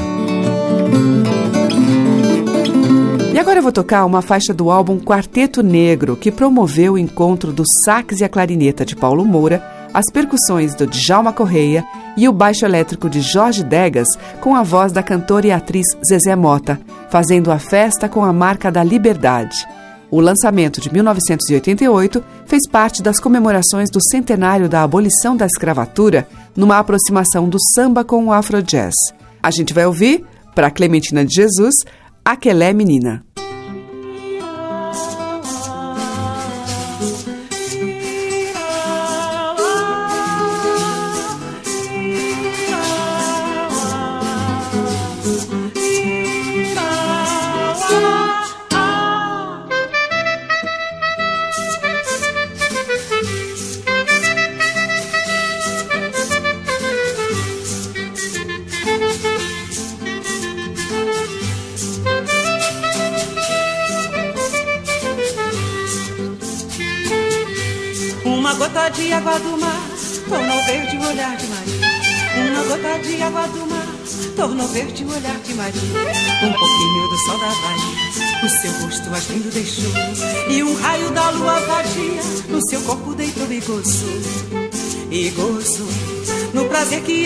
E 3.32 3.38
agora 3.38 3.60
eu 3.60 3.62
vou 3.62 3.70
tocar 3.70 4.04
uma 4.04 4.22
faixa 4.22 4.52
do 4.52 4.72
álbum 4.72 4.98
Quarteto 4.98 5.62
Negro, 5.62 6.16
que 6.16 6.32
promoveu 6.32 6.94
o 6.94 6.98
encontro 6.98 7.52
do 7.52 7.62
sax 7.84 8.18
e 8.18 8.24
a 8.24 8.28
clarineta 8.28 8.84
de 8.84 8.96
Paulo 8.96 9.24
Moura, 9.24 9.62
as 9.94 10.10
percussões 10.12 10.74
do 10.74 10.84
Djalma 10.84 11.32
Correia 11.32 11.84
e 12.16 12.28
o 12.28 12.32
baixo 12.32 12.64
elétrico 12.64 13.08
de 13.08 13.20
Jorge 13.20 13.62
Degas 13.62 14.08
com 14.40 14.54
a 14.54 14.62
voz 14.62 14.92
da 14.92 15.02
cantora 15.02 15.46
e 15.46 15.52
atriz 15.52 15.86
Zezé 16.08 16.34
Mota, 16.34 16.80
fazendo 17.10 17.50
a 17.50 17.58
festa 17.58 18.08
com 18.08 18.24
a 18.24 18.32
marca 18.32 18.70
da 18.70 18.82
liberdade. 18.82 19.66
O 20.10 20.20
lançamento 20.20 20.80
de 20.80 20.92
1988 20.92 22.24
fez 22.46 22.68
parte 22.68 23.02
das 23.02 23.18
comemorações 23.18 23.90
do 23.90 23.98
centenário 24.10 24.68
da 24.68 24.82
abolição 24.82 25.36
da 25.36 25.46
escravatura, 25.46 26.26
numa 26.54 26.78
aproximação 26.78 27.48
do 27.48 27.58
samba 27.74 28.04
com 28.04 28.26
o 28.26 28.32
afro-jazz. 28.32 28.94
A 29.42 29.50
gente 29.50 29.74
vai 29.74 29.84
ouvir, 29.84 30.24
para 30.54 30.70
Clementina 30.70 31.24
de 31.24 31.34
Jesus, 31.34 31.74
Aquelé 32.24 32.72
Menina. 32.72 33.24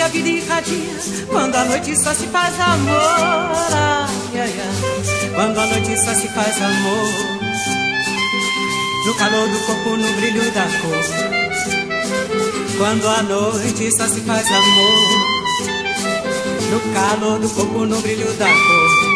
A 0.00 0.08
vida 0.08 0.28
irradia. 0.28 0.96
Quando 1.28 1.54
a 1.54 1.64
noite 1.64 1.96
só 1.96 2.12
se 2.12 2.26
faz 2.28 2.58
amor. 2.58 3.00
Ai, 3.72 4.40
ai, 4.40 4.54
ai. 4.60 5.30
Quando 5.34 5.58
a 5.60 5.66
noite 5.66 5.96
só 6.02 6.14
se 6.14 6.28
faz 6.28 6.56
amor. 6.62 7.40
No 9.06 9.14
calor 9.14 9.48
do 9.48 9.58
corpo, 9.60 9.96
no 9.96 10.12
brilho 10.12 10.50
da 10.52 10.62
cor. 10.62 11.04
Quando 12.78 13.08
a 13.08 13.22
noite 13.22 13.90
só 13.96 14.06
se 14.08 14.20
faz 14.20 14.46
amor. 14.46 15.30
No 16.70 16.80
calor 16.94 17.38
do 17.38 17.50
corpo, 17.50 17.86
no 17.86 18.00
brilho 18.00 18.32
da 18.34 18.46
cor. 18.46 19.10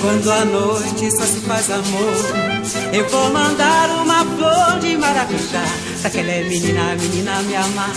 Quando 0.00 0.30
a 0.32 0.44
noite 0.44 1.10
só 1.10 1.24
se 1.24 1.40
faz 1.40 1.70
amor. 1.70 2.60
Eu 2.92 3.08
vou 3.08 3.30
mandar 3.30 3.90
uma 4.02 4.24
flor 4.24 4.80
de 4.80 4.96
maracujá 4.96 5.64
Daquela 6.02 6.32
menina, 6.48 6.96
menina 6.96 7.42
me 7.42 7.54
amar. 7.54 7.92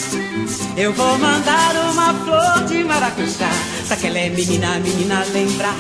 Eu 0.76 0.92
vou 0.94 1.18
mandar 1.20 1.76
uma 1.92 2.14
flor 2.26 2.66
de 2.68 2.84
maracujá. 2.84 3.50
Daquela 3.88 4.30
menina, 4.30 4.80
menina 4.80 5.24
lembrar. 5.32 5.76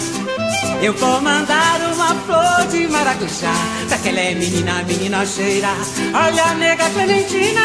Eu 0.83 0.93
vou 0.93 1.19
mandar 1.19 1.81
uma 1.91 2.13
flor 2.25 2.67
de 2.67 2.87
maracujá. 2.87 3.53
Daquela 3.89 4.21
menina, 4.37 4.83
menina 4.83 5.25
cheirar. 5.25 5.75
Olha 6.13 6.43
a 6.43 6.53
nega 6.53 6.89
Clementina. 6.91 7.61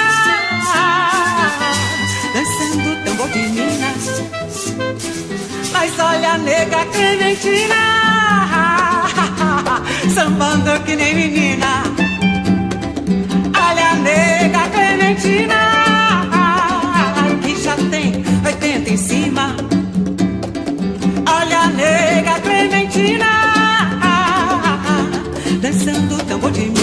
Dançando 2.33 3.05
tambor 3.05 3.29
de 3.29 3.41
Minas. 3.41 4.23
Mas 5.73 5.99
olha 5.99 6.33
a 6.33 6.39
nega 6.39 6.85
Clementina. 6.87 7.75
Sambando 10.15 10.81
que 10.85 10.97
nem 10.97 11.15
menina. 11.15 11.83
Olha 13.55 13.91
a 13.91 13.95
nega 13.97 14.69
Clementina. 14.71 15.78
Nega 21.79 22.41
Clementina. 22.41 23.31
Dançando 25.63 26.17
tambor 26.25 26.51
de 26.51 26.78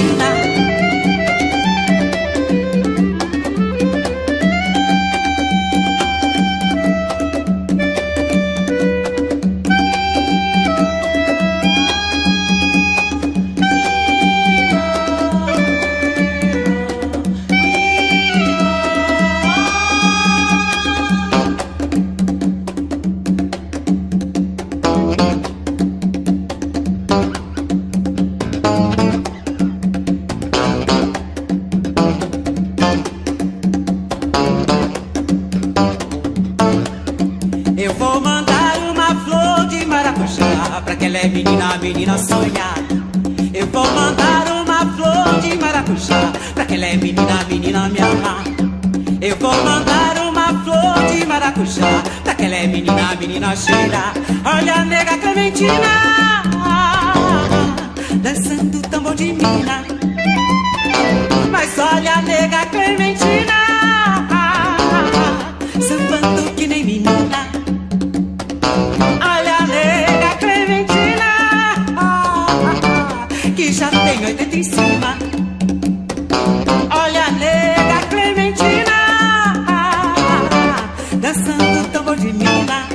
dançando 81.36 81.92
tambor 81.92 82.16
de 82.18 82.32
mina. 82.32 82.88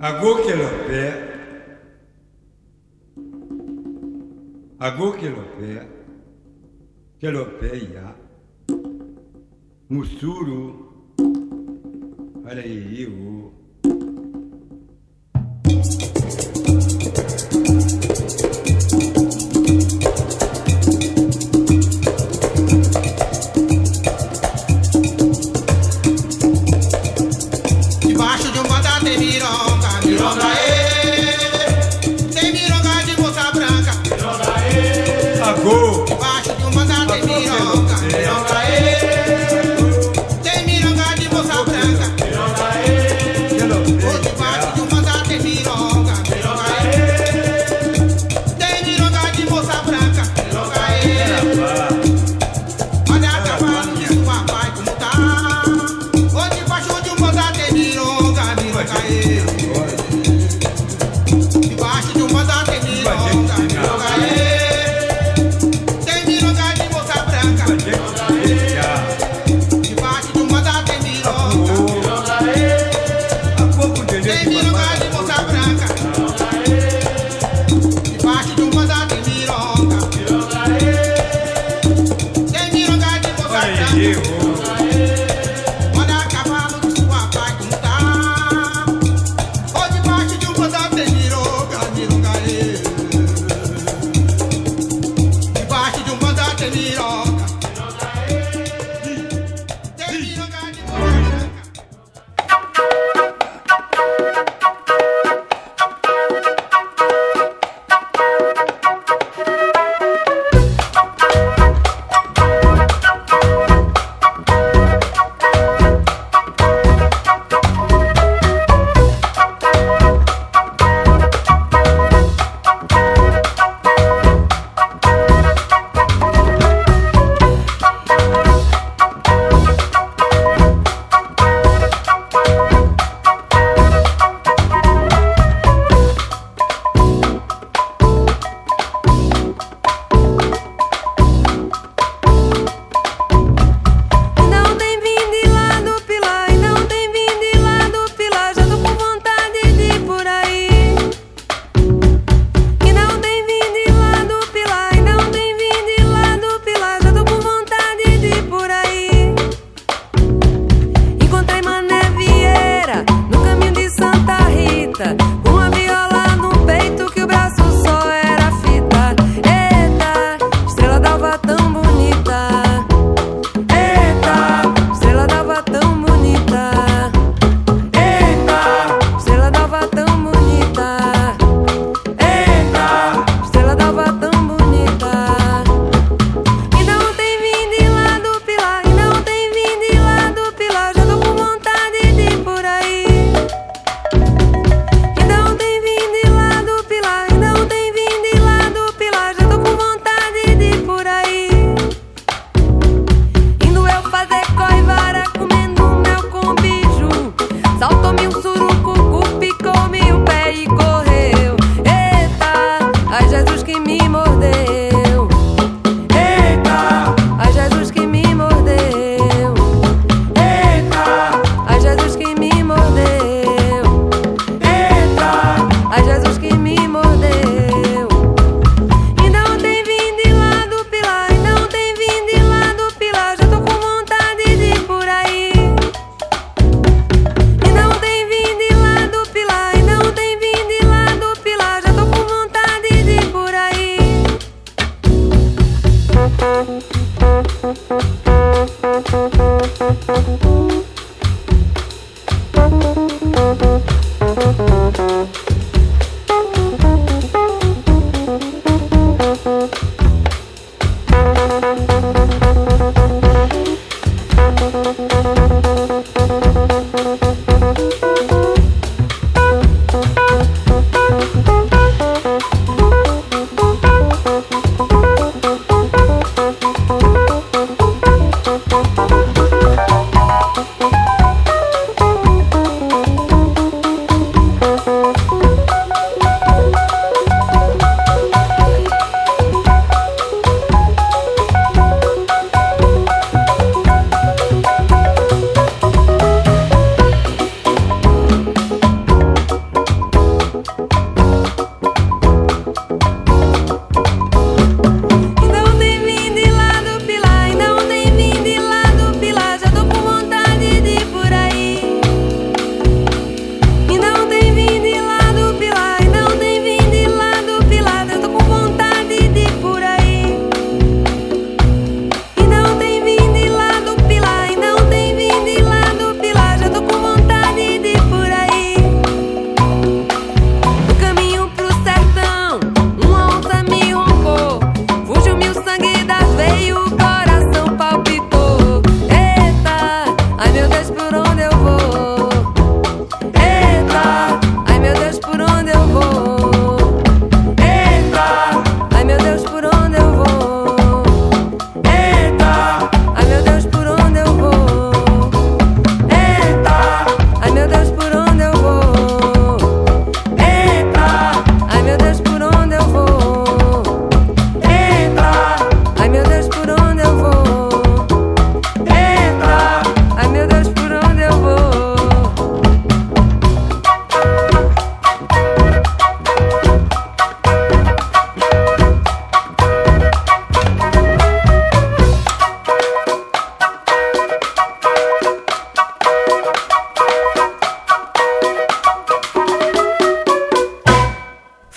Agô 0.00 0.36
que 0.42 0.54
lo 0.54 0.68
pé. 0.86 1.04
Agô 4.78 5.12
que 5.12 5.28
lo 5.28 5.44
pé. 5.56 5.86
Que 7.18 7.30
lo 7.30 7.44
pé 7.58 7.78
ya. 7.92 8.16
Musuru. 9.90 10.92
Olha 12.44 12.62
aí, 12.62 13.06
o. 13.06 13.61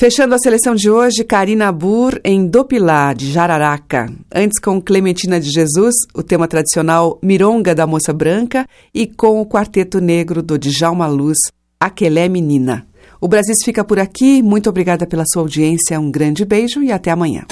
Fechando 0.06 0.36
a 0.36 0.38
seleção 0.38 0.76
de 0.76 0.88
hoje, 0.88 1.24
Karina 1.24 1.72
Bur 1.72 2.22
em 2.24 2.45
Dopilá, 2.45 3.12
de 3.12 3.32
Jararaca. 3.32 4.08
Antes 4.32 4.60
com 4.60 4.80
Clementina 4.80 5.39
de 5.39 5.49
Jesus, 5.49 5.95
o 6.14 6.22
tema 6.22 6.47
tradicional 6.47 7.18
Mironga 7.24 7.74
da 7.74 7.88
Moça 7.88 8.14
Branca 8.14 8.68
e 8.93 9.08
com 9.08 9.41
o 9.41 9.47
Quarteto 9.47 9.99
Negro 9.99 10.43
do 10.43 10.60
Djalma 10.60 11.08
Luz, 11.08 11.39
Aquelé 11.80 12.30
Menina. 12.30 12.86
O 13.20 13.28
Brasil 13.28 13.56
fica 13.64 13.84
por 13.84 13.97
aqui. 13.97 14.43
Muito 14.43 14.70
obrigada 14.70 15.08
pela 15.08 15.24
sua 15.26 15.41
audiência. 15.41 15.99
Um 15.99 16.12
grande 16.12 16.45
beijo 16.45 16.84
e 16.84 16.91
até 16.91 17.10
amanhã. 17.10 17.43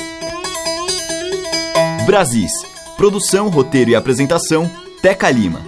Brasis. 2.06 2.52
Produção, 2.96 3.50
roteiro 3.50 3.90
e 3.90 3.96
apresentação, 3.96 4.70
Teca 5.02 5.32
Lima. 5.32 5.60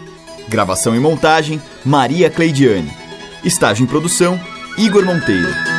Gravação 0.47 0.95
e 0.95 0.99
montagem, 0.99 1.59
Maria 1.83 2.29
Cleidiane. 2.29 2.91
Estágio 3.43 3.83
em 3.83 3.87
produção, 3.87 4.39
Igor 4.77 5.03
Monteiro. 5.03 5.74